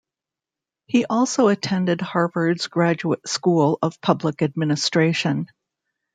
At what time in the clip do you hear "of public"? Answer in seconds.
3.83-4.41